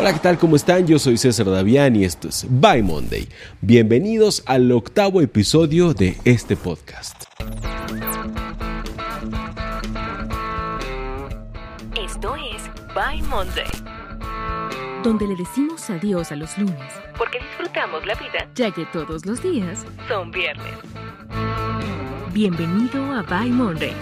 Hola, 0.00 0.14
¿qué 0.14 0.20
tal? 0.20 0.38
¿Cómo 0.38 0.56
están? 0.56 0.86
Yo 0.86 0.98
soy 0.98 1.18
César 1.18 1.44
Davián 1.44 1.94
y 1.94 2.06
esto 2.06 2.30
es 2.30 2.46
By 2.48 2.82
Monday. 2.82 3.28
Bienvenidos 3.60 4.42
al 4.46 4.72
octavo 4.72 5.20
episodio 5.20 5.92
de 5.92 6.16
este 6.24 6.56
podcast. 6.56 7.24
Esto 12.02 12.34
es 12.34 12.62
By 12.94 13.20
Monday, 13.24 13.68
donde 15.04 15.26
le 15.26 15.36
decimos 15.36 15.90
adiós 15.90 16.32
a 16.32 16.36
los 16.36 16.56
lunes, 16.56 16.94
porque 17.18 17.38
disfrutamos 17.38 18.06
la 18.06 18.14
vida, 18.14 18.50
ya 18.54 18.70
que 18.70 18.86
todos 18.86 19.26
los 19.26 19.42
días 19.42 19.84
son 20.08 20.30
viernes. 20.30 20.78
Bienvenido 22.32 23.04
a 23.12 23.20
By 23.20 23.50
Monday 23.50 23.94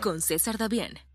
con 0.00 0.22
César 0.22 0.56
Davián. 0.56 1.11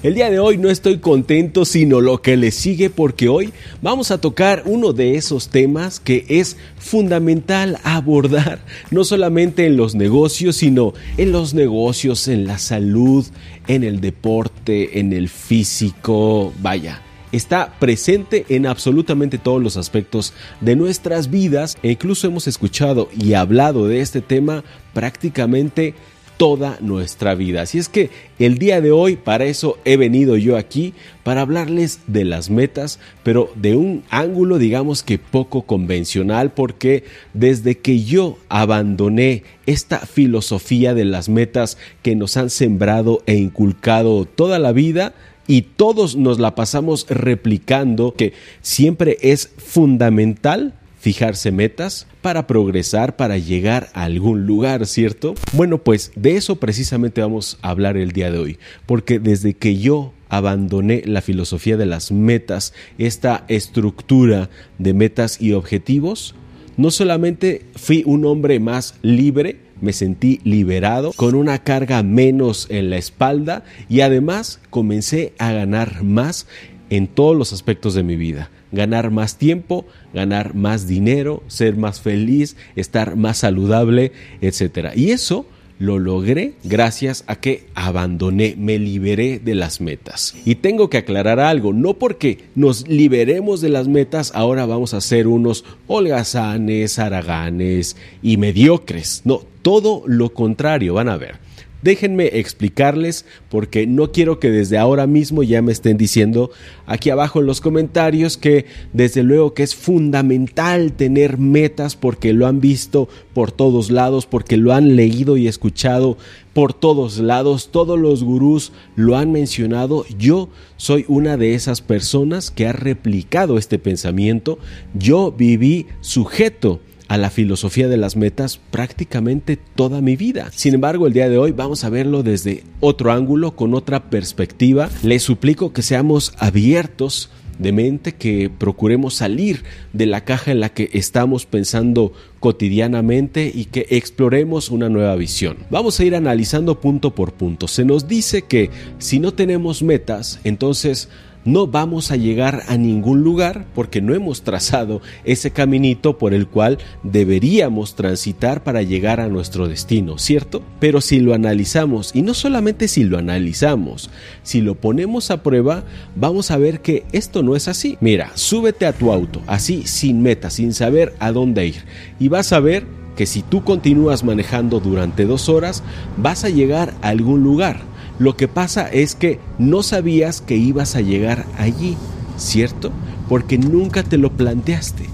El 0.00 0.14
día 0.14 0.30
de 0.30 0.38
hoy 0.38 0.58
no 0.58 0.70
estoy 0.70 0.98
contento, 0.98 1.64
sino 1.64 2.00
lo 2.00 2.22
que 2.22 2.36
le 2.36 2.52
sigue, 2.52 2.88
porque 2.88 3.28
hoy 3.28 3.52
vamos 3.82 4.12
a 4.12 4.20
tocar 4.20 4.62
uno 4.64 4.92
de 4.92 5.16
esos 5.16 5.48
temas 5.48 5.98
que 5.98 6.24
es 6.28 6.56
fundamental 6.78 7.80
abordar, 7.82 8.60
no 8.92 9.02
solamente 9.02 9.66
en 9.66 9.76
los 9.76 9.96
negocios, 9.96 10.54
sino 10.54 10.94
en 11.16 11.32
los 11.32 11.52
negocios, 11.52 12.28
en 12.28 12.46
la 12.46 12.58
salud, 12.58 13.26
en 13.66 13.82
el 13.82 14.00
deporte, 14.00 15.00
en 15.00 15.12
el 15.12 15.28
físico, 15.28 16.52
vaya. 16.60 17.02
Está 17.32 17.74
presente 17.80 18.46
en 18.50 18.66
absolutamente 18.66 19.36
todos 19.36 19.60
los 19.60 19.76
aspectos 19.76 20.32
de 20.60 20.76
nuestras 20.76 21.28
vidas 21.28 21.76
e 21.82 21.90
incluso 21.90 22.28
hemos 22.28 22.46
escuchado 22.46 23.08
y 23.20 23.34
hablado 23.34 23.88
de 23.88 24.00
este 24.00 24.20
tema 24.20 24.62
prácticamente 24.94 25.94
toda 26.38 26.78
nuestra 26.80 27.34
vida. 27.34 27.62
Así 27.62 27.76
es 27.76 27.90
que 27.90 28.08
el 28.38 28.56
día 28.56 28.80
de 28.80 28.92
hoy, 28.92 29.16
para 29.16 29.44
eso 29.44 29.76
he 29.84 29.98
venido 29.98 30.38
yo 30.38 30.56
aquí, 30.56 30.94
para 31.24 31.42
hablarles 31.42 32.00
de 32.06 32.24
las 32.24 32.48
metas, 32.48 32.98
pero 33.22 33.50
de 33.56 33.76
un 33.76 34.04
ángulo 34.08 34.58
digamos 34.58 35.02
que 35.02 35.18
poco 35.18 35.62
convencional, 35.62 36.52
porque 36.52 37.04
desde 37.34 37.76
que 37.76 38.02
yo 38.04 38.38
abandoné 38.48 39.42
esta 39.66 39.98
filosofía 39.98 40.94
de 40.94 41.04
las 41.04 41.28
metas 41.28 41.76
que 42.02 42.14
nos 42.14 42.38
han 42.38 42.48
sembrado 42.48 43.22
e 43.26 43.34
inculcado 43.34 44.24
toda 44.24 44.58
la 44.58 44.72
vida, 44.72 45.12
y 45.50 45.62
todos 45.62 46.14
nos 46.14 46.38
la 46.38 46.54
pasamos 46.54 47.06
replicando 47.08 48.12
que 48.12 48.34
siempre 48.60 49.16
es 49.22 49.50
fundamental 49.56 50.74
fijarse 51.08 51.50
metas 51.52 52.06
para 52.20 52.46
progresar, 52.46 53.16
para 53.16 53.38
llegar 53.38 53.88
a 53.94 54.02
algún 54.02 54.44
lugar, 54.44 54.84
¿cierto? 54.84 55.34
Bueno, 55.54 55.78
pues 55.78 56.12
de 56.16 56.36
eso 56.36 56.56
precisamente 56.56 57.22
vamos 57.22 57.56
a 57.62 57.70
hablar 57.70 57.96
el 57.96 58.12
día 58.12 58.30
de 58.30 58.38
hoy, 58.38 58.58
porque 58.84 59.18
desde 59.18 59.54
que 59.54 59.78
yo 59.78 60.12
abandoné 60.28 61.02
la 61.06 61.22
filosofía 61.22 61.78
de 61.78 61.86
las 61.86 62.12
metas, 62.12 62.74
esta 62.98 63.46
estructura 63.48 64.50
de 64.76 64.92
metas 64.92 65.40
y 65.40 65.54
objetivos, 65.54 66.34
no 66.76 66.90
solamente 66.90 67.64
fui 67.74 68.02
un 68.04 68.26
hombre 68.26 68.60
más 68.60 68.96
libre, 69.00 69.60
me 69.80 69.94
sentí 69.94 70.42
liberado, 70.44 71.14
con 71.14 71.34
una 71.34 71.64
carga 71.64 72.02
menos 72.02 72.66
en 72.68 72.90
la 72.90 72.98
espalda 72.98 73.64
y 73.88 74.02
además 74.02 74.60
comencé 74.68 75.32
a 75.38 75.52
ganar 75.52 76.02
más 76.02 76.46
en 76.90 77.06
todos 77.06 77.34
los 77.34 77.54
aspectos 77.54 77.94
de 77.94 78.02
mi 78.02 78.16
vida 78.16 78.50
ganar 78.72 79.10
más 79.10 79.38
tiempo, 79.38 79.86
ganar 80.12 80.54
más 80.54 80.86
dinero, 80.86 81.42
ser 81.46 81.76
más 81.76 82.00
feliz, 82.00 82.56
estar 82.76 83.16
más 83.16 83.38
saludable, 83.38 84.12
etc. 84.40 84.90
Y 84.94 85.10
eso 85.10 85.46
lo 85.78 85.98
logré 85.98 86.54
gracias 86.64 87.24
a 87.28 87.36
que 87.36 87.66
abandoné, 87.74 88.56
me 88.58 88.78
liberé 88.78 89.38
de 89.38 89.54
las 89.54 89.80
metas. 89.80 90.34
Y 90.44 90.56
tengo 90.56 90.90
que 90.90 90.98
aclarar 90.98 91.38
algo, 91.38 91.72
no 91.72 91.94
porque 91.94 92.38
nos 92.54 92.88
liberemos 92.88 93.60
de 93.60 93.68
las 93.68 93.86
metas, 93.86 94.32
ahora 94.34 94.66
vamos 94.66 94.94
a 94.94 95.00
ser 95.00 95.28
unos 95.28 95.64
holgazanes, 95.86 96.98
haraganes 96.98 97.96
y 98.22 98.36
mediocres. 98.36 99.22
No, 99.24 99.42
todo 99.62 100.02
lo 100.06 100.34
contrario, 100.34 100.94
van 100.94 101.08
a 101.08 101.16
ver. 101.16 101.47
Déjenme 101.82 102.38
explicarles 102.38 103.24
porque 103.48 103.86
no 103.86 104.10
quiero 104.10 104.40
que 104.40 104.50
desde 104.50 104.78
ahora 104.78 105.06
mismo 105.06 105.44
ya 105.44 105.62
me 105.62 105.70
estén 105.70 105.96
diciendo 105.96 106.50
aquí 106.86 107.10
abajo 107.10 107.38
en 107.38 107.46
los 107.46 107.60
comentarios 107.60 108.36
que 108.36 108.66
desde 108.92 109.22
luego 109.22 109.54
que 109.54 109.62
es 109.62 109.76
fundamental 109.76 110.92
tener 110.92 111.38
metas 111.38 111.94
porque 111.94 112.32
lo 112.32 112.48
han 112.48 112.60
visto 112.60 113.08
por 113.32 113.52
todos 113.52 113.90
lados, 113.90 114.26
porque 114.26 114.56
lo 114.56 114.74
han 114.74 114.96
leído 114.96 115.36
y 115.36 115.46
escuchado 115.46 116.16
por 116.52 116.72
todos 116.72 117.18
lados, 117.18 117.68
todos 117.70 117.96
los 117.96 118.24
gurús 118.24 118.72
lo 118.96 119.16
han 119.16 119.30
mencionado. 119.30 120.04
Yo 120.18 120.48
soy 120.76 121.04
una 121.06 121.36
de 121.36 121.54
esas 121.54 121.80
personas 121.80 122.50
que 122.50 122.66
ha 122.66 122.72
replicado 122.72 123.58
este 123.58 123.78
pensamiento. 123.78 124.58
Yo 124.94 125.30
viví 125.30 125.86
sujeto 126.00 126.80
a 127.08 127.16
la 127.16 127.30
filosofía 127.30 127.88
de 127.88 127.96
las 127.96 128.16
metas 128.16 128.60
prácticamente 128.70 129.56
toda 129.56 130.00
mi 130.00 130.16
vida. 130.16 130.50
Sin 130.54 130.74
embargo, 130.74 131.06
el 131.06 131.14
día 131.14 131.28
de 131.28 131.38
hoy 131.38 131.52
vamos 131.52 131.84
a 131.84 131.90
verlo 131.90 132.22
desde 132.22 132.64
otro 132.80 133.10
ángulo, 133.12 133.56
con 133.56 133.74
otra 133.74 134.10
perspectiva. 134.10 134.90
Les 135.02 135.22
suplico 135.22 135.72
que 135.72 135.82
seamos 135.82 136.34
abiertos 136.38 137.30
de 137.58 137.72
mente, 137.72 138.14
que 138.14 138.50
procuremos 138.50 139.14
salir 139.14 139.64
de 139.92 140.06
la 140.06 140.24
caja 140.24 140.52
en 140.52 140.60
la 140.60 140.68
que 140.68 140.90
estamos 140.92 141.44
pensando 141.44 142.12
cotidianamente 142.40 143.50
y 143.52 143.64
que 143.64 143.86
exploremos 143.90 144.70
una 144.70 144.88
nueva 144.88 145.16
visión. 145.16 145.56
Vamos 145.70 145.98
a 145.98 146.04
ir 146.04 146.14
analizando 146.14 146.80
punto 146.80 147.14
por 147.14 147.32
punto. 147.32 147.66
Se 147.66 147.84
nos 147.84 148.06
dice 148.06 148.42
que 148.42 148.70
si 148.98 149.18
no 149.18 149.34
tenemos 149.34 149.82
metas, 149.82 150.40
entonces 150.44 151.08
no 151.44 151.66
vamos 151.66 152.10
a 152.10 152.16
llegar 152.16 152.62
a 152.68 152.76
ningún 152.76 153.22
lugar 153.22 153.66
porque 153.74 154.00
no 154.00 154.14
hemos 154.14 154.42
trazado 154.42 155.00
ese 155.24 155.50
caminito 155.50 156.18
por 156.18 156.34
el 156.34 156.46
cual 156.46 156.78
deberíamos 157.02 157.94
transitar 157.94 158.62
para 158.62 158.82
llegar 158.82 159.20
a 159.20 159.28
nuestro 159.28 159.68
destino, 159.68 160.18
¿cierto? 160.18 160.62
Pero 160.80 161.00
si 161.00 161.20
lo 161.20 161.34
analizamos, 161.34 162.10
y 162.14 162.22
no 162.22 162.34
solamente 162.34 162.88
si 162.88 163.04
lo 163.04 163.18
analizamos, 163.18 164.10
si 164.42 164.60
lo 164.60 164.74
ponemos 164.74 165.30
a 165.30 165.42
prueba, 165.42 165.84
vamos 166.16 166.50
a 166.50 166.58
ver 166.58 166.80
que 166.80 167.04
esto 167.12 167.42
no 167.42 167.56
es 167.56 167.68
así. 167.68 167.96
Mira, 168.00 168.32
súbete 168.34 168.86
a 168.86 168.92
tu 168.92 169.12
auto, 169.12 169.42
así 169.46 169.84
sin 169.86 170.22
meta, 170.22 170.50
sin 170.50 170.74
saber 170.74 171.14
a 171.18 171.32
dónde 171.32 171.66
ir, 171.66 171.84
y 172.18 172.28
vas 172.28 172.52
a 172.52 172.60
ver 172.60 172.84
que 173.16 173.26
si 173.26 173.42
tú 173.42 173.64
continúas 173.64 174.22
manejando 174.22 174.78
durante 174.78 175.24
dos 175.24 175.48
horas, 175.48 175.82
vas 176.16 176.44
a 176.44 176.50
llegar 176.50 176.94
a 177.02 177.08
algún 177.08 177.42
lugar 177.42 177.87
lo 178.18 178.36
que 178.36 178.48
pasa 178.48 178.88
es 178.88 179.14
que 179.14 179.38
no 179.58 179.82
sabías 179.82 180.40
que 180.40 180.56
ibas 180.56 180.96
a 180.96 181.00
llegar 181.00 181.46
allí, 181.56 181.96
¿cierto? 182.36 182.90
Porque 183.28 183.58
nunca 183.58 184.02
te 184.02 184.18
lo 184.18 184.32
planteaste. 184.32 185.04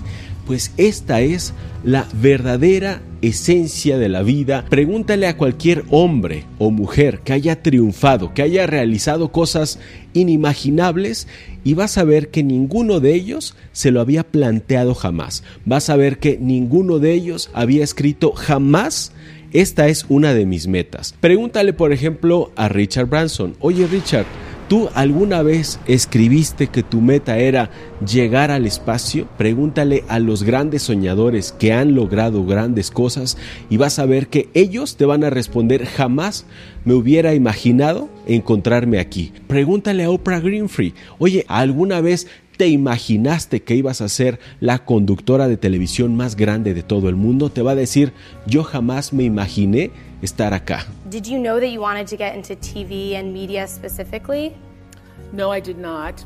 Pues 0.46 0.72
esta 0.76 1.20
es 1.20 1.54
la 1.84 2.06
verdadera 2.14 3.02
esencia 3.20 3.98
de 3.98 4.08
la 4.08 4.22
vida. 4.22 4.64
Pregúntale 4.68 5.26
a 5.26 5.36
cualquier 5.36 5.84
hombre 5.90 6.44
o 6.58 6.70
mujer 6.70 7.20
que 7.20 7.32
haya 7.32 7.62
triunfado, 7.62 8.34
que 8.34 8.42
haya 8.42 8.66
realizado 8.66 9.32
cosas 9.32 9.78
inimaginables 10.12 11.26
y 11.62 11.74
vas 11.74 11.96
a 11.98 12.04
ver 12.04 12.28
que 12.28 12.42
ninguno 12.42 13.00
de 13.00 13.14
ellos 13.14 13.54
se 13.72 13.90
lo 13.90 14.00
había 14.00 14.24
planteado 14.24 14.94
jamás. 14.94 15.42
Vas 15.64 15.88
a 15.90 15.96
ver 15.96 16.18
que 16.18 16.38
ninguno 16.38 16.98
de 16.98 17.14
ellos 17.14 17.50
había 17.54 17.84
escrito 17.84 18.32
jamás 18.32 19.12
esta 19.54 19.88
es 19.88 20.04
una 20.10 20.34
de 20.34 20.44
mis 20.44 20.66
metas. 20.66 21.14
Pregúntale, 21.20 21.72
por 21.72 21.92
ejemplo, 21.92 22.50
a 22.56 22.68
Richard 22.68 23.06
Branson. 23.06 23.54
Oye, 23.60 23.86
Richard, 23.86 24.26
¿Tú 24.68 24.88
alguna 24.94 25.42
vez 25.42 25.78
escribiste 25.86 26.68
que 26.68 26.82
tu 26.82 27.02
meta 27.02 27.36
era 27.36 27.68
llegar 28.04 28.50
al 28.50 28.64
espacio? 28.64 29.28
Pregúntale 29.36 30.04
a 30.08 30.18
los 30.18 30.42
grandes 30.42 30.82
soñadores 30.82 31.52
que 31.52 31.74
han 31.74 31.94
logrado 31.94 32.46
grandes 32.46 32.90
cosas 32.90 33.36
y 33.68 33.76
vas 33.76 33.98
a 33.98 34.06
ver 34.06 34.28
que 34.28 34.48
ellos 34.54 34.96
te 34.96 35.04
van 35.04 35.22
a 35.22 35.28
responder 35.28 35.84
jamás 35.84 36.46
me 36.86 36.94
hubiera 36.94 37.34
imaginado 37.34 38.08
encontrarme 38.26 39.00
aquí. 39.00 39.34
Pregúntale 39.48 40.04
a 40.04 40.10
Oprah 40.10 40.40
Greenfree, 40.40 40.94
oye, 41.18 41.44
¿alguna 41.46 42.00
vez 42.00 42.26
¿Te 42.56 42.68
imaginaste 42.68 43.62
que 43.64 43.74
ibas 43.74 44.00
a 44.00 44.08
ser 44.08 44.38
la 44.60 44.84
conductora 44.84 45.48
de 45.48 45.56
televisión 45.56 46.14
más 46.14 46.36
grande 46.36 46.72
de 46.72 46.84
todo 46.84 47.08
el 47.08 47.16
mundo? 47.16 47.50
Te 47.50 47.62
va 47.62 47.72
a 47.72 47.74
decir, 47.74 48.12
yo 48.46 48.62
jamás 48.62 49.12
me 49.12 49.24
imaginé 49.24 49.90
estar 50.22 50.54
acá. 50.54 50.86
Did 51.10 51.24
you 51.24 51.38
know 51.38 51.58
that 51.58 51.70
you 51.70 51.80
wanted 51.80 52.06
to 52.06 52.16
get 52.16 52.36
into 52.36 52.54
TV 52.54 53.16
and 53.16 53.32
media 53.32 53.66
specifically? 53.66 54.52
No, 55.32 55.52
I 55.52 55.60
did 55.60 55.78
not. 55.78 56.24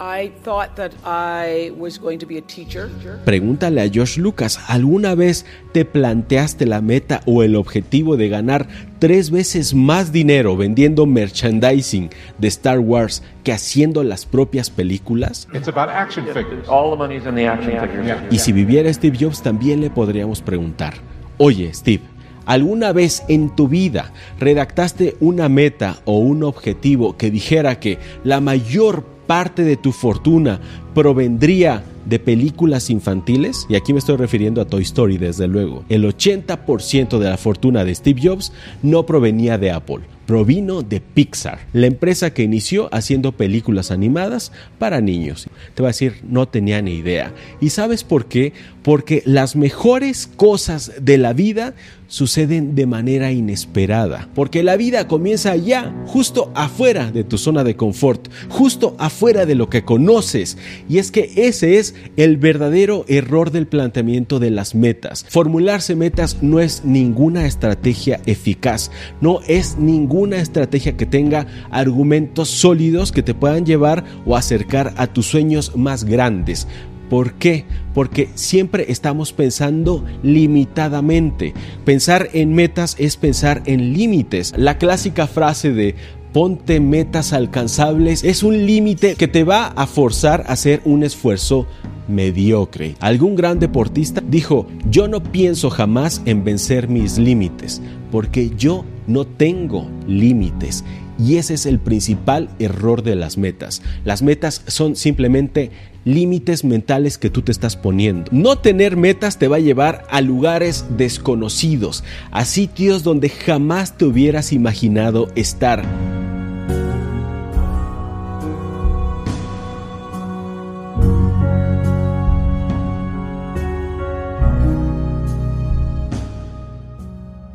I 0.00 0.32
thought 0.42 0.74
that 0.74 0.90
I 1.04 1.70
was 1.78 2.00
going 2.00 2.18
to 2.18 2.26
be 2.26 2.36
a 2.36 2.42
teacher. 2.42 2.90
Pregúntale 3.24 3.80
a 3.80 3.88
Josh 3.92 4.18
Lucas, 4.18 4.58
¿alguna 4.66 5.14
vez 5.14 5.46
te 5.72 5.84
planteaste 5.84 6.66
la 6.66 6.80
meta 6.80 7.20
o 7.26 7.44
el 7.44 7.54
objetivo 7.54 8.16
de 8.16 8.28
ganar 8.28 8.66
tres 8.98 9.30
veces 9.30 9.72
más 9.72 10.10
dinero 10.10 10.56
vendiendo 10.56 11.06
merchandising 11.06 12.10
de 12.38 12.48
Star 12.48 12.80
Wars 12.80 13.22
que 13.44 13.52
haciendo 13.52 14.02
las 14.02 14.26
propias 14.26 14.68
películas? 14.68 15.46
It's 15.54 15.68
about 15.68 15.90
action 15.90 16.26
figures. 16.26 16.68
All 16.68 16.90
the 16.90 16.96
money's 16.96 17.24
in 17.24 17.36
the 17.36 17.46
action 17.46 17.80
figures. 17.80 18.32
Y 18.32 18.38
si 18.40 18.50
viviera 18.50 18.92
Steve 18.92 19.16
Jobs 19.20 19.42
también 19.42 19.80
le 19.80 19.90
podríamos 19.90 20.42
preguntar, 20.42 20.94
oye 21.38 21.72
Steve, 21.72 22.02
¿Alguna 22.46 22.92
vez 22.92 23.24
en 23.28 23.56
tu 23.56 23.68
vida 23.68 24.12
redactaste 24.38 25.16
una 25.20 25.48
meta 25.48 26.00
o 26.04 26.18
un 26.18 26.42
objetivo 26.42 27.16
que 27.16 27.30
dijera 27.30 27.80
que 27.80 27.98
la 28.22 28.40
mayor 28.40 29.13
parte 29.26 29.62
de 29.62 29.76
tu 29.76 29.92
fortuna 29.92 30.60
provendría 30.94 31.82
de 32.06 32.18
películas 32.18 32.90
infantiles? 32.90 33.66
Y 33.68 33.76
aquí 33.76 33.92
me 33.92 33.98
estoy 33.98 34.16
refiriendo 34.16 34.60
a 34.60 34.66
Toy 34.66 34.82
Story, 34.82 35.18
desde 35.18 35.46
luego. 35.48 35.84
El 35.88 36.04
80% 36.04 37.18
de 37.18 37.28
la 37.28 37.36
fortuna 37.36 37.84
de 37.84 37.94
Steve 37.94 38.20
Jobs 38.22 38.52
no 38.82 39.06
provenía 39.06 39.58
de 39.58 39.70
Apple 39.70 40.00
provino 40.26 40.82
de 40.82 41.00
Pixar, 41.00 41.66
la 41.72 41.86
empresa 41.86 42.32
que 42.32 42.42
inició 42.42 42.88
haciendo 42.92 43.32
películas 43.32 43.90
animadas 43.90 44.52
para 44.78 45.00
niños. 45.00 45.48
Te 45.74 45.82
voy 45.82 45.88
a 45.88 45.90
decir, 45.90 46.20
no 46.28 46.48
tenía 46.48 46.80
ni 46.82 46.94
idea. 46.94 47.32
¿Y 47.60 47.70
sabes 47.70 48.04
por 48.04 48.26
qué? 48.26 48.52
Porque 48.82 49.22
las 49.24 49.56
mejores 49.56 50.26
cosas 50.26 50.92
de 51.00 51.18
la 51.18 51.32
vida 51.32 51.74
suceden 52.06 52.74
de 52.74 52.86
manera 52.86 53.32
inesperada. 53.32 54.28
Porque 54.34 54.62
la 54.62 54.76
vida 54.76 55.08
comienza 55.08 55.50
allá, 55.50 55.92
justo 56.06 56.52
afuera 56.54 57.10
de 57.10 57.24
tu 57.24 57.38
zona 57.38 57.64
de 57.64 57.76
confort, 57.76 58.28
justo 58.48 58.94
afuera 58.98 59.46
de 59.46 59.54
lo 59.54 59.68
que 59.68 59.84
conoces. 59.84 60.58
Y 60.88 60.98
es 60.98 61.10
que 61.10 61.32
ese 61.36 61.78
es 61.78 61.94
el 62.16 62.36
verdadero 62.36 63.04
error 63.08 63.50
del 63.50 63.66
planteamiento 63.66 64.38
de 64.38 64.50
las 64.50 64.74
metas. 64.74 65.24
Formularse 65.28 65.96
metas 65.96 66.42
no 66.42 66.60
es 66.60 66.84
ninguna 66.84 67.46
estrategia 67.46 68.20
eficaz, 68.26 68.90
no 69.20 69.40
es 69.48 69.76
ninguna 69.78 70.13
estrategia 70.22 70.96
que 70.96 71.06
tenga 71.06 71.46
argumentos 71.70 72.48
sólidos 72.48 73.12
que 73.12 73.22
te 73.22 73.34
puedan 73.34 73.66
llevar 73.66 74.04
o 74.24 74.36
acercar 74.36 74.94
a 74.96 75.06
tus 75.06 75.26
sueños 75.26 75.76
más 75.76 76.04
grandes. 76.04 76.66
¿Por 77.10 77.34
qué? 77.34 77.64
Porque 77.92 78.28
siempre 78.34 78.86
estamos 78.88 79.32
pensando 79.32 80.04
limitadamente. 80.22 81.52
Pensar 81.84 82.28
en 82.32 82.54
metas 82.54 82.96
es 82.98 83.16
pensar 83.16 83.62
en 83.66 83.92
límites. 83.92 84.54
La 84.56 84.78
clásica 84.78 85.26
frase 85.26 85.72
de 85.72 85.94
ponte 86.34 86.80
metas 86.80 87.32
alcanzables 87.32 88.24
es 88.24 88.42
un 88.42 88.66
límite 88.66 89.14
que 89.14 89.28
te 89.28 89.44
va 89.44 89.68
a 89.68 89.86
forzar 89.86 90.44
a 90.48 90.54
hacer 90.54 90.82
un 90.84 91.04
esfuerzo 91.04 91.68
mediocre. 92.08 92.96
Algún 92.98 93.36
gran 93.36 93.60
deportista 93.60 94.20
dijo, 94.20 94.66
yo 94.90 95.06
no 95.06 95.22
pienso 95.22 95.70
jamás 95.70 96.22
en 96.26 96.42
vencer 96.42 96.88
mis 96.88 97.18
límites, 97.18 97.80
porque 98.10 98.50
yo 98.58 98.84
no 99.06 99.24
tengo 99.24 99.88
límites. 100.08 100.84
Y 101.20 101.36
ese 101.36 101.54
es 101.54 101.66
el 101.66 101.78
principal 101.78 102.50
error 102.58 103.04
de 103.04 103.14
las 103.14 103.38
metas. 103.38 103.80
Las 104.04 104.20
metas 104.22 104.62
son 104.66 104.96
simplemente 104.96 105.70
límites 106.04 106.64
mentales 106.64 107.16
que 107.16 107.30
tú 107.30 107.42
te 107.42 107.52
estás 107.52 107.76
poniendo. 107.76 108.28
No 108.32 108.58
tener 108.58 108.96
metas 108.96 109.38
te 109.38 109.46
va 109.46 109.56
a 109.56 109.60
llevar 109.60 110.04
a 110.10 110.20
lugares 110.20 110.86
desconocidos, 110.96 112.02
a 112.32 112.44
sitios 112.44 113.04
donde 113.04 113.28
jamás 113.28 113.96
te 113.96 114.04
hubieras 114.04 114.52
imaginado 114.52 115.28
estar. 115.36 115.84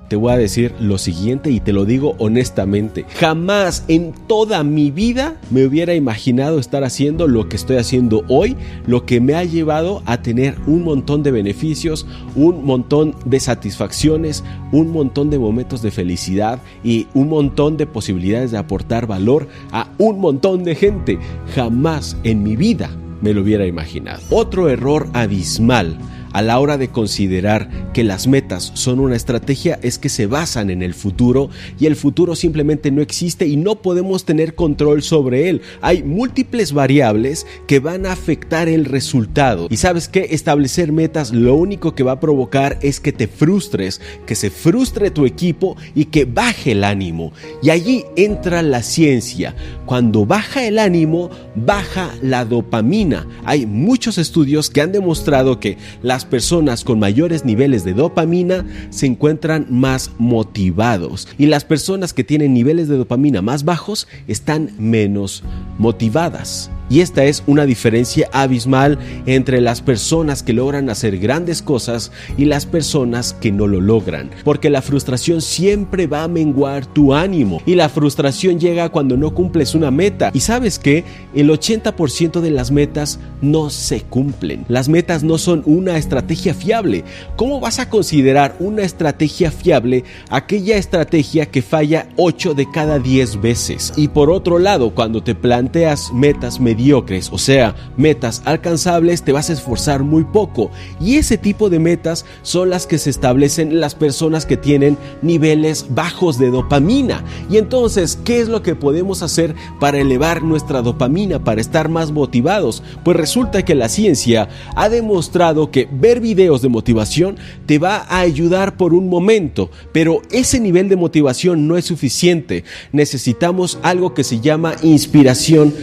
Te 0.10 0.16
voy 0.16 0.34
a 0.34 0.38
decir 0.38 0.74
lo 0.80 0.98
siguiente 0.98 1.52
y 1.52 1.60
te 1.60 1.72
lo 1.72 1.86
digo 1.86 2.16
honestamente. 2.18 3.06
Jamás 3.16 3.86
en 3.88 4.14
toda 4.28 4.64
mi 4.64 4.92
vida 4.92 5.38
me 5.52 5.66
hubiera 5.66 5.94
imaginado 5.94 6.60
estar 6.60 6.84
haciendo 6.84 7.28
lo 7.28 7.48
que 7.48 7.56
estoy 7.56 7.78
haciendo 7.78 8.24
hoy, 8.28 8.58
lo 8.88 9.06
que 9.06 9.22
me 9.22 9.36
ha 9.36 9.44
llevado 9.44 10.02
a 10.06 10.22
tener 10.22 10.56
un 10.66 10.84
montón 10.84 11.22
de 11.22 11.32
beneficios, 11.32 12.08
un 12.36 12.66
montón 12.66 13.16
de 13.24 13.40
satisfacciones, 13.40 14.44
un 14.72 14.92
montón 14.92 15.30
de 15.30 15.38
momentos 15.38 15.82
de 15.84 15.92
felicidad 15.92 16.60
y 16.84 17.08
un 17.14 17.30
montón 17.30 17.78
de 17.78 17.86
posibilidades 17.86 18.52
de 18.52 18.58
aportar 18.58 19.06
valor 19.06 19.48
a 19.72 19.92
un 20.00 20.20
montón 20.20 20.64
de 20.64 20.74
gente. 20.74 21.20
Jamás 21.54 22.18
en 22.24 22.42
mi 22.42 22.56
vida 22.56 22.90
me 23.22 23.34
lo 23.34 23.42
hubiera 23.42 23.68
imaginado. 23.68 24.22
Otro 24.32 24.70
error 24.70 25.08
abismal 25.14 25.98
a 26.32 26.42
la 26.42 26.60
hora 26.60 26.78
de 26.78 26.90
considerar 26.90 27.92
que 27.94 28.04
las 28.04 28.28
metas 28.28 28.72
son 28.76 29.00
una 29.00 29.16
estrategia 29.16 29.80
es 29.82 29.98
que 29.98 30.10
se 30.10 30.28
basan 30.28 30.70
en 30.70 30.82
el 30.82 30.94
futuro 30.94 31.50
y 31.80 31.86
el 31.86 31.96
futuro 31.96 32.36
simplemente 32.36 32.92
no 32.92 33.02
existe 33.02 33.48
y 33.48 33.58
no 33.58 33.82
podemos 33.82 34.26
tener 34.26 34.56
control 34.56 35.02
sobre 35.02 35.50
él. 35.50 35.62
Hay 35.82 36.04
múltiples 36.04 36.74
variables 36.74 37.48
que 37.68 37.80
van 37.80 38.06
a 38.06 38.12
afectar 38.12 38.68
el 38.68 38.86
resultado. 38.86 39.68
Y 39.70 39.78
sabes 39.78 40.08
que 40.08 40.28
establecer 40.32 40.92
metas 40.92 41.32
lo 41.32 41.56
único 41.56 41.96
que 41.96 42.04
va 42.04 42.14
a 42.14 42.20
provocar 42.20 42.78
es 42.82 43.00
que 43.00 43.12
te 43.12 43.28
frustres, 43.28 44.02
que 44.26 44.36
se 44.36 44.50
frustre 44.50 45.12
tu 45.12 45.26
equipo 45.26 45.78
y 45.96 46.06
que 46.06 46.26
baje 46.26 46.74
el 46.74 46.84
ánimo. 46.84 47.34
Y 47.64 47.70
allí 47.70 48.06
entra 48.16 48.62
la 48.62 48.84
ciencia. 48.84 49.56
Cuando 49.86 50.26
baja 50.26 50.66
el 50.66 50.80
ánimo, 50.80 51.30
baja 51.56 52.12
la 52.22 52.46
dopamina. 52.46 53.28
Hay 53.46 53.66
muchos 53.66 54.18
estudios 54.18 54.70
que 54.70 54.82
han 54.82 54.92
demostrado 54.92 55.60
que 55.60 55.78
la 56.04 56.19
personas 56.26 56.84
con 56.84 57.00
mayores 57.00 57.46
niveles 57.46 57.84
de 57.84 57.94
dopamina 57.94 58.66
se 58.90 59.06
encuentran 59.06 59.68
más 59.70 60.12
motivados 60.18 61.28
y 61.38 61.46
las 61.48 61.66
personas 61.66 62.14
que 62.14 62.24
tienen 62.24 62.54
niveles 62.54 62.88
de 62.88 62.98
dopamina 62.98 63.42
más 63.42 63.64
bajos 63.64 64.08
están 64.28 64.72
menos 64.78 65.44
motivadas. 65.78 66.72
Y 66.90 67.02
esta 67.02 67.24
es 67.26 67.44
una 67.48 67.66
diferencia 67.66 68.30
abismal 68.32 68.98
entre 69.26 69.62
las 69.62 69.82
personas 69.82 70.44
que 70.44 70.54
logran 70.54 70.90
hacer 70.90 71.18
grandes 71.18 71.62
cosas 71.62 72.12
y 72.38 72.46
las 72.46 72.66
personas 72.66 73.34
que 73.34 73.52
no 73.52 73.68
lo 73.68 73.82
logran. 73.82 74.32
Porque 74.44 74.70
la 74.70 74.82
frustración 74.82 75.42
siempre 75.42 76.08
va 76.08 76.24
a 76.24 76.28
menguar 76.28 76.86
tu 76.86 77.14
ánimo. 77.14 77.62
Y 77.66 77.76
la 77.76 77.90
frustración 77.90 78.60
llega 78.60 78.90
cuando 78.90 79.18
no 79.18 79.34
cumples 79.34 79.76
una 79.76 79.92
meta. 79.92 80.32
Y 80.34 80.40
sabes 80.40 80.80
que 80.80 81.04
el 81.36 81.50
80% 81.50 82.42
de 82.42 82.52
las 82.52 82.72
metas 82.72 83.20
no 83.42 83.70
se 83.70 84.02
cumplen. 84.02 84.66
Las 84.68 84.90
metas 84.90 85.24
no 85.24 85.38
son 85.38 85.64
una 85.66 85.98
estrategia 85.98 86.54
fiable. 86.54 87.04
¿Cómo 87.36 87.60
vas 87.60 87.80
a 87.80 87.90
considerar 87.90 88.56
una 88.60 88.84
estrategia 88.84 89.52
fiable 89.52 90.04
aquella 90.30 90.78
estrategia 90.78 91.46
que 91.46 91.62
falla 91.62 92.10
8 92.18 92.54
de 92.54 92.70
cada 92.72 93.00
10 93.00 93.42
veces? 93.42 93.94
Y 93.96 94.08
por 94.10 94.30
otro 94.30 94.60
lado, 94.60 94.94
cuando 94.96 95.24
te 95.24 95.36
planteas 95.36 96.12
metas 96.14 96.60
mediocres, 96.80 97.30
o 97.34 97.38
sea, 97.38 97.76
metas 97.98 98.42
alcanzables, 98.46 99.24
te 99.24 99.34
vas 99.34 99.50
a 99.50 99.54
esforzar 99.54 100.04
muy 100.04 100.24
poco. 100.24 100.72
Y 101.02 101.18
ese 101.18 101.38
tipo 101.38 101.70
de 101.70 101.78
metas 101.78 102.26
son 102.42 102.70
las 102.70 102.88
que 102.88 102.98
se 102.98 103.10
establecen 103.10 103.82
las 103.82 103.96
personas 103.96 104.46
que 104.46 104.56
tienen 104.56 104.98
niveles 105.22 105.88
bajos 105.90 106.40
de 106.40 106.50
dopamina. 106.50 107.24
Y 107.50 107.58
entonces, 107.58 108.18
¿qué 108.24 108.40
es 108.40 108.48
lo 108.48 108.64
que 108.64 108.76
podemos 108.76 109.22
hacer 109.24 109.56
para 109.80 110.00
elevar 110.00 110.42
nuestra 110.42 110.82
dopamina, 110.82 111.44
para 111.44 111.60
estar 111.60 111.90
más 111.90 112.14
motivados? 112.14 112.82
Pues 113.04 113.18
resulta 113.18 113.66
que 113.66 113.76
la 113.76 113.90
ciencia 113.90 114.48
ha 114.76 114.88
demostrado 114.88 115.72
que 115.72 115.90
ver 115.92 116.22
videos 116.22 116.62
de 116.62 116.70
motivación 116.70 117.36
te 117.66 117.78
va 117.78 118.06
a 118.08 118.20
ayudar 118.20 118.78
por 118.78 118.94
un 118.94 119.10
momento, 119.10 119.70
pero 119.92 120.22
ese 120.32 120.62
nivel 120.62 120.88
de 120.88 120.96
motivación 120.96 121.68
no 121.68 121.76
es 121.76 121.86
suficiente. 121.86 122.64
Necesitamos 122.94 123.80
algo 123.82 124.14
que 124.14 124.24
se 124.24 124.40
llama 124.40 124.76
inspiración 124.82 125.74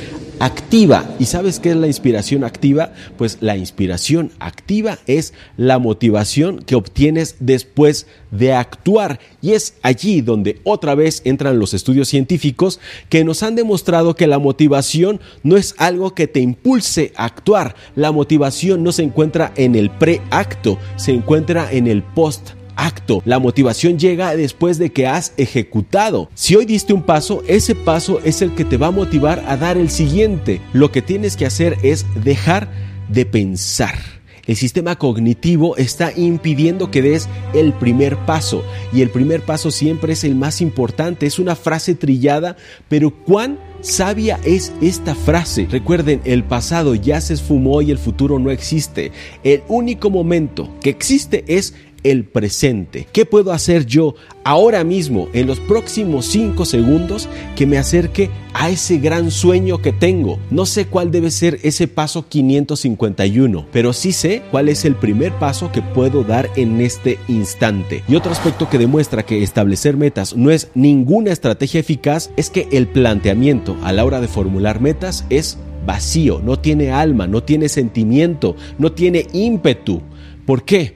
activa. 0.41 1.05
¿Y 1.19 1.27
sabes 1.27 1.61
qué 1.61 1.71
es 1.71 1.77
la 1.77 1.87
inspiración 1.87 2.45
activa? 2.45 2.93
Pues 3.17 3.39
la 3.41 3.57
inspiración 3.57 4.33
activa 4.39 4.99
es 5.07 5.33
la 5.57 5.79
motivación 5.79 6.59
que 6.59 6.75
obtienes 6.75 7.37
después 7.41 8.07
de 8.31 8.53
actuar. 8.53 9.21
Y 9.41 9.53
es 9.53 9.75
allí 9.83 10.21
donde 10.21 10.61
otra 10.65 10.95
vez 10.95 11.23
entran 11.25 11.59
los 11.59 11.75
estudios 11.75 12.09
científicos 12.09 12.81
que 13.09 13.25
nos 13.25 13.43
han 13.43 13.57
demostrado 13.57 14.15
que 14.15 14.27
la 14.27 14.39
motivación 14.39 15.21
no 15.43 15.57
es 15.57 15.75
algo 15.79 16.15
que 16.15 16.27
te 16.27 16.41
impulse 16.41 17.13
a 17.17 17.25
actuar. 17.25 17.75
La 17.95 18.13
motivación 18.13 18.83
no 18.83 18.93
se 18.93 19.03
encuentra 19.03 19.53
en 19.57 19.75
el 19.75 19.91
preacto, 19.91 20.79
se 20.97 21.13
encuentra 21.13 21.73
en 21.73 21.87
el 21.87 22.03
post 22.03 22.51
acto. 22.77 23.23
La 23.25 23.39
motivación 23.39 23.99
llega 23.99 24.37
después 24.37 24.79
de 24.79 24.93
que 24.93 25.07
has 25.07 25.33
ejecutado. 25.37 26.29
Si 26.35 26.55
hoy 26.55 26.67
diste 26.67 26.93
un 26.93 27.03
paso, 27.03 27.43
ese 27.49 27.75
paso 27.75 28.21
es 28.25 28.43
el 28.43 28.55
que 28.55 28.65
te 28.65 28.77
va 28.77 28.89
a 28.89 28.93
motivar 28.93 29.45
a 29.49 29.57
dar 29.57 29.77
el 29.77 29.91
siguiente. 29.91 30.61
Lo 30.73 30.93
que 30.93 31.03
tienes 31.03 31.37
que 31.37 31.47
hacer 31.47 31.77
es 31.83 32.07
dejar 32.23 32.69
de 33.09 33.27
pensar. 33.27 34.17
El 34.47 34.55
sistema 34.55 34.97
cognitivo 34.97 35.77
está 35.77 36.13
impidiendo 36.17 36.93
que 36.93 37.03
des 37.03 37.29
el 37.53 37.73
primer 37.73 38.17
paso 38.17 38.65
y 38.93 39.03
el 39.03 39.11
primer 39.11 39.43
paso 39.43 39.73
siempre 39.73 40.13
es 40.13 40.23
el 40.23 40.37
más 40.37 40.61
importante. 40.61 41.27
Es 41.27 41.41
una 41.41 41.57
frase 41.57 41.97
trillada, 41.97 42.57
pero 42.89 43.11
¿cuán 43.11 43.59
sabia 43.81 44.39
es 44.45 44.73
esta 44.81 45.17
frase? 45.17 45.67
Recuerden, 45.69 46.21
el 46.25 46.45
pasado 46.45 46.95
ya 46.95 47.21
se 47.21 47.35
esfumó 47.35 47.83
y 47.83 47.91
el 47.91 47.99
futuro 47.99 48.39
no 48.39 48.53
existe. 48.53 49.11
El 49.43 49.65
único 49.67 50.11
momento 50.11 50.73
que 50.81 50.91
existe 50.91 51.45
es 51.49 51.75
el 52.11 52.25
presente. 52.25 53.07
¿Qué 53.13 53.25
puedo 53.25 53.53
hacer 53.53 53.87
yo 53.87 54.15
ahora 54.45 54.85
mismo, 54.85 55.29
en 55.33 55.47
los 55.47 55.59
próximos 55.61 56.27
5 56.27 56.65
segundos, 56.65 57.29
que 57.57 57.67
me 57.67 57.79
acerque 57.79 58.31
a 58.55 58.71
ese 58.71 58.99
gran 58.99 59.31
sueño 59.31 59.79
que 59.79 59.93
tengo? 59.93 60.39
No 60.51 60.67
sé 60.67 60.87
cuál 60.87 61.11
debe 61.11 61.31
ser 61.31 61.59
ese 61.63 61.89
paso 61.89 62.27
551, 62.29 63.67
pero 63.73 63.93
sí 63.93 64.13
sé 64.13 64.43
cuál 64.51 64.69
es 64.69 64.85
el 64.85 64.95
primer 64.95 65.33
paso 65.33 65.73
que 65.73 65.83
puedo 65.83 66.23
dar 66.23 66.51
en 66.57 66.81
este 66.81 67.19
instante. 67.29 68.05
Y 68.09 68.15
otro 68.15 68.33
aspecto 68.33 68.71
que 68.71 68.79
demuestra 68.79 69.25
que 69.25 69.43
establecer 69.43 69.97
metas 69.97 70.37
no 70.37 70.51
es 70.51 70.69
ninguna 70.75 71.33
estrategia 71.33 71.81
eficaz 71.81 72.31
es 72.37 72.51
que 72.51 72.69
el 72.73 72.87
planteamiento 72.87 73.77
a 73.83 73.93
la 73.93 74.05
hora 74.05 74.21
de 74.21 74.29
formular 74.29 74.81
metas 74.81 75.25
es 75.31 75.59
vacío, 75.87 76.41
no 76.45 76.59
tiene 76.59 76.91
alma, 76.91 77.27
no 77.27 77.43
tiene 77.43 77.69
sentimiento, 77.69 78.57
no 78.79 78.93
tiene 78.93 79.27
ímpetu. 79.33 80.03
¿Por 80.45 80.65
qué? 80.65 80.96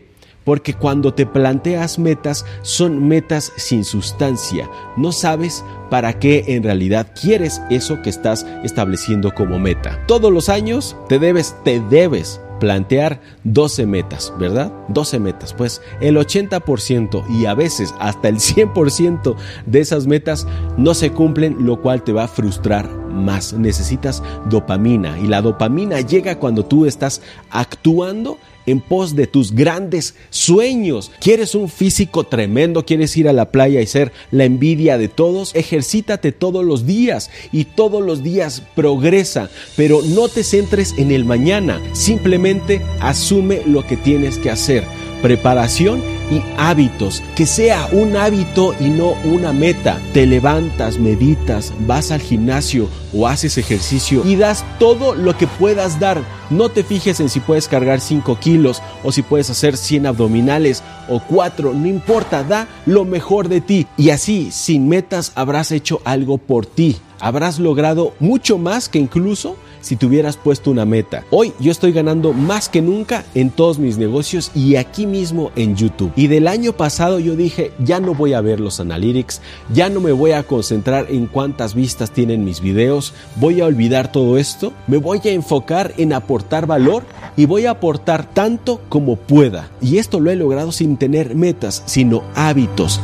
Porque 0.51 0.75
cuando 0.75 1.15
te 1.15 1.27
planteas 1.27 2.01
metas 2.01 2.45
son 2.63 3.07
metas 3.07 3.53
sin 3.55 3.85
sustancia. 3.85 4.69
No 4.97 5.13
sabes 5.13 5.65
para 5.91 6.19
qué 6.19 6.43
en 6.49 6.65
realidad 6.65 7.07
quieres 7.15 7.63
eso 7.71 8.03
que 8.03 8.11
estás 8.11 8.45
estableciendo 8.65 9.33
como 9.33 9.61
meta. 9.61 10.05
Todos 10.09 10.33
los 10.33 10.49
años 10.49 10.97
te 11.09 11.21
debes, 11.21 11.55
te 11.63 11.79
debes 11.79 12.41
plantear 12.59 13.21
12 13.45 13.87
metas, 13.87 14.35
¿verdad? 14.41 14.73
12 14.89 15.21
metas. 15.21 15.55
Pues 15.55 15.83
el 16.01 16.17
80% 16.17 17.25
y 17.31 17.47
a 17.47 17.55
veces 17.55 17.95
hasta 18.01 18.29
el 18.29 18.39
100% 18.39 19.37
de 19.67 19.79
esas 19.79 20.09
metas 20.09 20.49
no 20.77 20.95
se 20.95 21.13
cumplen, 21.13 21.65
lo 21.65 21.81
cual 21.81 22.03
te 22.03 22.13
va 22.13 22.25
a 22.25 22.29
frustrar 22.29 22.91
más. 22.91 23.53
Necesitas 23.53 24.21
dopamina 24.47 25.17
y 25.17 25.29
la 25.29 25.43
dopamina 25.43 26.01
llega 26.01 26.41
cuando 26.41 26.65
tú 26.65 26.87
estás 26.87 27.23
actuando 27.51 28.37
en 28.71 28.81
pos 28.81 29.15
de 29.15 29.27
tus 29.27 29.53
grandes 29.53 30.15
sueños. 30.31 31.11
¿Quieres 31.21 31.55
un 31.55 31.69
físico 31.69 32.25
tremendo? 32.25 32.85
¿Quieres 32.85 33.17
ir 33.17 33.29
a 33.29 33.33
la 33.33 33.51
playa 33.51 33.81
y 33.81 33.87
ser 33.87 34.13
la 34.31 34.45
envidia 34.45 34.99
de 34.99 35.09
todos? 35.09 35.55
Ejercítate 35.55 36.33
todos 36.33 36.65
los 36.65 36.87
días 36.87 37.31
y 37.53 37.65
todos 37.65 38.03
los 38.03 38.23
días 38.23 38.63
progresa, 38.75 39.51
pero 39.77 40.01
no 40.03 40.29
te 40.29 40.45
centres 40.45 40.95
en 40.97 41.11
el 41.11 41.25
mañana, 41.25 41.81
simplemente 41.93 42.81
asume 43.01 43.63
lo 43.67 43.87
que 43.87 43.97
tienes 43.97 44.39
que 44.39 44.51
hacer. 44.51 44.85
Preparación 45.23 46.03
y 46.31 46.43
hábitos, 46.57 47.23
que 47.37 47.45
sea 47.45 47.89
un 47.93 48.17
hábito 48.17 48.75
y 48.81 48.89
no 48.89 49.13
una 49.25 49.53
meta. 49.53 50.01
Te 50.15 50.25
levantas, 50.27 50.99
meditas, 50.99 51.75
vas 51.87 52.11
al 52.11 52.23
gimnasio 52.23 52.89
o 53.13 53.27
haces 53.27 53.59
ejercicio 53.59 54.23
y 54.25 54.37
das 54.37 54.65
todo 54.79 55.15
lo 55.15 55.37
que 55.37 55.47
puedas 55.47 56.01
dar. 56.01 56.40
No 56.51 56.69
te 56.69 56.83
fijes 56.83 57.21
en 57.21 57.29
si 57.29 57.39
puedes 57.39 57.69
cargar 57.69 58.01
5 58.01 58.39
kilos 58.41 58.83
o 59.05 59.13
si 59.13 59.23
puedes 59.23 59.51
hacer 59.51 59.77
100 59.77 60.07
abdominales 60.07 60.83
o 61.09 61.21
4, 61.21 61.73
no 61.73 61.87
importa, 61.87 62.43
da 62.43 62.67
lo 62.87 63.05
mejor 63.05 63.49
de 63.49 63.61
ti. 63.61 63.87
Y 63.97 64.11
así, 64.11 64.51
sin 64.51 64.89
metas, 64.89 65.31
habrás 65.37 65.71
hecho 65.71 66.01
algo 66.05 66.39
por 66.39 66.67
ti. 66.67 66.97
Habrás 67.21 67.59
logrado 67.59 68.15
mucho 68.19 68.59
más 68.59 68.89
que 68.89 68.99
incluso 68.99 69.57
si 69.81 69.97
te 69.97 70.07
hubieras 70.07 70.37
puesto 70.37 70.71
una 70.71 70.85
meta. 70.85 71.25
Hoy 71.31 71.53
yo 71.59 71.71
estoy 71.71 71.93
ganando 71.93 72.33
más 72.33 72.69
que 72.69 72.83
nunca 72.83 73.25
en 73.35 73.51
todos 73.51 73.79
mis 73.79 73.99
negocios 73.99 74.51
y 74.55 74.77
aquí 74.77 75.07
mismo 75.07 75.51
en 75.57 75.77
YouTube. 75.77 76.13
Y 76.17 76.27
del 76.27 76.49
año 76.49 76.73
pasado 76.73 77.19
yo 77.19 77.37
dije, 77.37 77.73
ya 77.79 78.01
no 78.01 78.15
voy 78.15 78.35
a 78.35 78.41
ver 78.41 78.61
los 78.61 78.81
analytics, 78.81 79.41
ya 79.73 79.89
no 79.89 80.01
me 80.01 80.13
voy 80.13 80.33
a 80.33 80.43
concentrar 80.43 81.07
en 81.11 81.27
cuántas 81.27 81.75
vistas 81.75 82.11
tienen 82.11 82.45
mis 82.45 82.61
videos, 82.61 83.15
voy 83.37 83.61
a 83.61 83.67
olvidar 83.67 84.13
todo 84.13 84.39
esto, 84.39 84.73
me 84.87 84.97
voy 84.97 85.21
a 85.25 85.31
enfocar 85.31 85.95
en 85.97 86.13
aportar 86.13 86.40
valor 86.67 87.05
y 87.37 87.47
voy 87.47 87.67
a 87.67 87.73
aportar 87.73 88.33
tanto 88.33 88.81
como 88.89 89.17
pueda. 89.17 89.71
Y 89.81 89.99
esto 89.99 90.21
lo 90.21 90.31
he 90.31 90.37
logrado 90.37 90.73
sin 90.73 90.97
tener 90.97 91.35
metas, 91.35 91.83
sino 91.87 92.23
hábitos. 92.35 93.01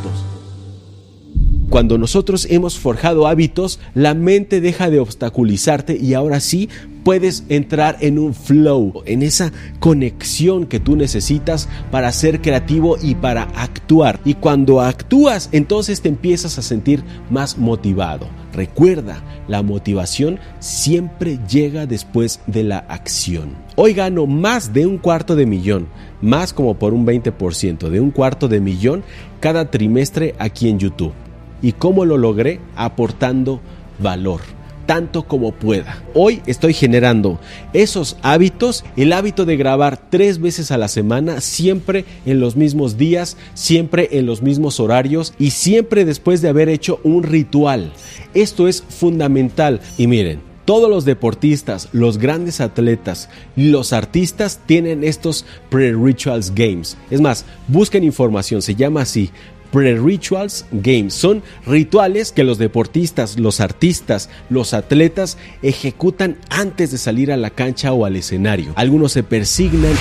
Cuando 1.69 1.99
nosotros 1.99 2.47
hemos 2.49 2.79
forjado 2.79 3.27
hábitos, 3.27 3.81
la 3.93 4.15
mente 4.15 4.61
deja 4.61 4.89
de 4.89 5.01
obstaculizarte 5.01 5.99
y 5.99 6.15
ahora 6.15 6.39
sí 6.41 6.69
puedes 7.05 7.45
entrar 7.49 7.99
en 8.01 8.19
un 8.19 8.35
flow, 8.35 9.03
en 9.05 9.23
esa 9.23 9.53
conexión 9.81 10.67
que 10.67 10.81
tú 10.81 10.97
necesitas 10.97 11.69
para 11.91 12.13
ser 12.13 12.41
creativo 12.41 12.97
y 13.03 13.17
para 13.17 13.43
actuar. 13.55 14.21
Y 14.25 14.35
cuando 14.35 14.81
actúas, 14.81 15.49
entonces 15.53 16.01
te 16.01 16.09
empiezas 16.09 16.57
a 16.57 16.63
sentir 16.63 17.03
más 17.31 17.59
motivado. 17.59 18.29
Recuerda, 18.57 19.23
la 19.49 19.63
motivación 19.63 20.41
siempre 20.61 21.39
llega 21.47 21.85
después 21.85 22.41
de 22.47 22.63
la 22.63 22.79
acción. 22.79 23.51
Hoy 23.77 23.93
gano 23.93 24.27
más 24.27 24.73
de 24.73 24.87
un 24.87 24.97
cuarto 24.97 25.37
de 25.37 25.45
millón, 25.45 25.89
más 26.23 26.55
como 26.55 26.79
por 26.79 26.95
un 26.95 27.07
20%, 27.07 27.91
de 27.91 28.01
un 28.01 28.11
cuarto 28.11 28.49
de 28.49 28.61
millón 28.61 29.05
cada 29.41 29.71
trimestre 29.71 30.35
aquí 30.39 30.71
en 30.71 30.79
YouTube. 30.79 31.13
¿Y 31.61 31.73
cómo 31.73 32.07
lo 32.07 32.17
logré? 32.17 32.59
Aportando 32.77 33.61
valor 33.99 34.56
tanto 34.87 35.27
como 35.27 35.53
pueda. 35.53 36.03
Hoy 36.15 36.41
estoy 36.47 36.73
generando 36.73 37.39
esos 37.73 38.17
hábitos, 38.23 38.85
el 38.97 39.13
hábito 39.13 39.45
de 39.45 39.57
grabar 39.57 40.01
tres 40.11 40.41
veces 40.41 40.71
a 40.71 40.79
la 40.79 40.89
semana, 40.89 41.41
siempre 41.41 42.05
en 42.25 42.41
los 42.41 42.57
mismos 42.57 42.97
días, 42.97 43.37
siempre 43.55 44.09
en 44.13 44.27
los 44.27 44.43
mismos 44.43 44.81
horarios 44.81 45.35
y 45.39 45.51
siempre 45.51 46.05
después 46.05 46.41
de 46.41 46.49
haber 46.49 46.69
hecho 46.69 47.01
un 47.03 47.23
ritual. 47.23 47.93
Esto 48.35 48.69
es 48.69 48.83
fundamental 48.83 49.81
y 49.99 50.07
miren, 50.07 50.41
todos 50.67 50.91
los 50.91 51.05
deportistas, 51.05 51.89
los 51.93 52.19
grandes 52.19 52.61
atletas, 52.61 53.31
los 53.55 53.93
artistas 53.93 54.61
tienen 54.67 55.05
estos 55.05 55.47
pre-rituals 55.71 56.53
games. 56.55 56.97
Es 57.09 57.21
más, 57.21 57.45
busquen 57.69 58.03
información, 58.03 58.61
se 58.63 58.75
llama 58.75 59.03
así, 59.03 59.31
Pre-Rituals 59.71 60.67
Games. 60.73 61.15
Son 61.15 61.43
rituales 61.67 62.33
que 62.33 62.45
los 62.45 62.59
deportistas, 62.59 63.39
los 63.39 63.61
artistas, 63.61 64.29
los 64.51 64.75
atletas 64.75 65.39
ejecutan 65.63 66.37
antes 66.51 66.91
de 66.91 66.99
salir 66.99 67.33
a 67.33 67.37
la 67.37 67.51
cancha 67.51 67.93
o 67.93 68.05
al 68.05 68.17
escenario. 68.17 68.73
Algunos 68.77 69.13
se 69.13 69.23
persignan 69.23 69.95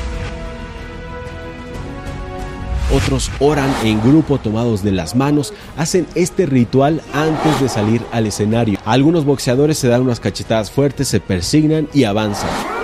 otros 2.93 3.31
oran 3.39 3.73
en 3.83 3.99
grupo 3.99 4.37
tomados 4.37 4.83
de 4.83 4.91
las 4.91 5.15
manos, 5.15 5.53
hacen 5.75 6.07
este 6.15 6.45
ritual 6.45 7.01
antes 7.13 7.59
de 7.59 7.67
salir 7.67 8.01
al 8.11 8.27
escenario. 8.27 8.79
Algunos 8.85 9.25
boxeadores 9.25 9.77
se 9.77 9.87
dan 9.87 10.01
unas 10.01 10.19
cachetadas 10.19 10.71
fuertes, 10.71 11.07
se 11.07 11.19
persignan 11.19 11.89
y 11.93 12.03
avanzan. 12.03 12.74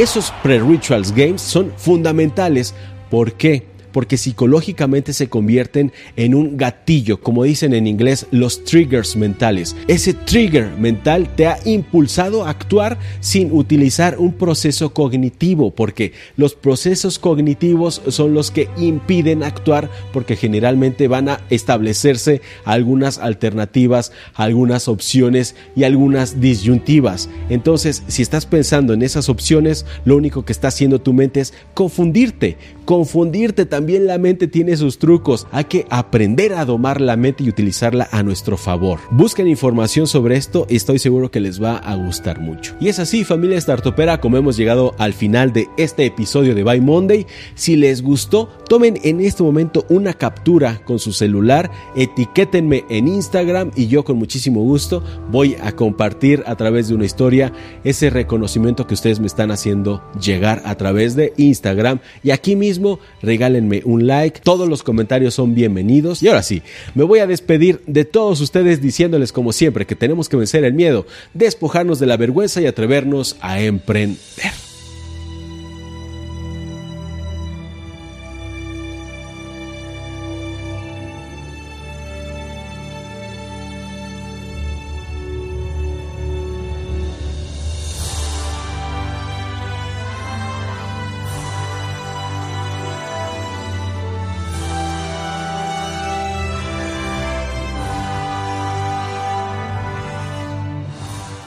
Esos 0.00 0.32
pre-rituals 0.42 1.12
games 1.12 1.42
son 1.42 1.74
fundamentales. 1.76 2.74
¿Por 3.10 3.34
qué? 3.34 3.66
Porque 3.92 4.16
psicológicamente 4.16 5.12
se 5.12 5.28
convierten 5.28 5.92
en 6.16 6.34
un 6.34 6.56
gatillo, 6.56 7.20
como 7.20 7.44
dicen 7.44 7.74
en 7.74 7.86
inglés, 7.86 8.26
los 8.30 8.64
triggers 8.64 9.16
mentales. 9.16 9.76
Ese 9.88 10.14
trigger 10.14 10.70
mental 10.78 11.34
te 11.34 11.46
ha 11.46 11.58
impulsado 11.64 12.44
a 12.44 12.50
actuar 12.50 12.98
sin 13.20 13.52
utilizar 13.52 14.18
un 14.18 14.32
proceso 14.32 14.92
cognitivo, 14.92 15.70
porque 15.70 16.12
los 16.36 16.54
procesos 16.54 17.18
cognitivos 17.18 18.02
son 18.08 18.34
los 18.34 18.50
que 18.50 18.68
impiden 18.76 19.42
actuar 19.42 19.90
porque 20.12 20.36
generalmente 20.36 21.08
van 21.08 21.28
a 21.28 21.40
establecerse 21.50 22.40
algunas 22.64 23.18
alternativas, 23.18 24.12
algunas 24.34 24.88
opciones 24.88 25.54
y 25.76 25.84
algunas 25.84 26.40
disyuntivas. 26.40 27.28
Entonces, 27.48 28.02
si 28.08 28.22
estás 28.22 28.46
pensando 28.46 28.92
en 28.92 29.02
esas 29.02 29.28
opciones, 29.28 29.86
lo 30.04 30.16
único 30.16 30.44
que 30.44 30.52
está 30.52 30.68
haciendo 30.68 31.00
tu 31.00 31.12
mente 31.12 31.40
es 31.40 31.52
confundirte, 31.74 32.56
confundirte 32.84 33.66
también 33.66 33.79
también 33.80 34.06
la 34.06 34.18
mente 34.18 34.46
tiene 34.46 34.76
sus 34.76 34.98
trucos. 34.98 35.46
Hay 35.52 35.64
que 35.64 35.86
aprender 35.88 36.52
a 36.52 36.66
domar 36.66 37.00
la 37.00 37.16
mente 37.16 37.44
y 37.44 37.48
utilizarla 37.48 38.10
a 38.12 38.22
nuestro 38.22 38.58
favor. 38.58 39.00
Busquen 39.10 39.48
información 39.48 40.06
sobre 40.06 40.36
esto 40.36 40.66
y 40.68 40.76
estoy 40.76 40.98
seguro 40.98 41.30
que 41.30 41.40
les 41.40 41.62
va 41.62 41.78
a 41.78 41.94
gustar 41.94 42.40
mucho. 42.40 42.76
Y 42.78 42.88
es 42.88 42.98
así, 42.98 43.24
familia 43.24 43.58
Startupera, 43.58 44.20
como 44.20 44.36
hemos 44.36 44.58
llegado 44.58 44.94
al 44.98 45.14
final 45.14 45.54
de 45.54 45.68
este 45.78 46.04
episodio 46.04 46.54
de 46.54 46.62
By 46.62 46.82
Monday. 46.82 47.26
Si 47.54 47.74
les 47.74 48.02
gustó, 48.02 48.50
tomen 48.68 48.98
en 49.02 49.22
este 49.22 49.42
momento 49.42 49.86
una 49.88 50.12
captura 50.12 50.82
con 50.84 50.98
su 50.98 51.14
celular, 51.14 51.70
etiquétenme 51.96 52.84
en 52.90 53.08
Instagram 53.08 53.70
y 53.76 53.86
yo 53.86 54.04
con 54.04 54.18
muchísimo 54.18 54.60
gusto 54.60 55.02
voy 55.30 55.56
a 55.62 55.72
compartir 55.72 56.42
a 56.44 56.54
través 56.56 56.88
de 56.88 56.96
una 56.96 57.06
historia 57.06 57.50
ese 57.82 58.10
reconocimiento 58.10 58.86
que 58.86 58.92
ustedes 58.92 59.20
me 59.20 59.26
están 59.26 59.50
haciendo 59.50 60.04
llegar 60.20 60.60
a 60.66 60.74
través 60.74 61.16
de 61.16 61.32
Instagram. 61.38 62.00
Y 62.22 62.32
aquí 62.32 62.56
mismo 62.56 62.98
regálenme 63.22 63.69
un 63.84 64.06
like. 64.06 64.40
Todos 64.40 64.68
los 64.68 64.82
comentarios 64.82 65.34
son 65.34 65.54
bienvenidos. 65.54 66.22
Y 66.22 66.28
ahora 66.28 66.42
sí, 66.42 66.62
me 66.94 67.04
voy 67.04 67.20
a 67.20 67.26
despedir 67.26 67.80
de 67.86 68.04
todos 68.04 68.40
ustedes 68.40 68.82
diciéndoles 68.82 69.32
como 69.32 69.52
siempre 69.52 69.86
que 69.86 69.96
tenemos 69.96 70.28
que 70.28 70.36
vencer 70.36 70.64
el 70.64 70.74
miedo, 70.74 71.06
despojarnos 71.34 71.98
de 71.98 72.06
la 72.06 72.16
vergüenza 72.16 72.60
y 72.60 72.66
atrevernos 72.66 73.36
a 73.40 73.60
emprender. 73.60 74.59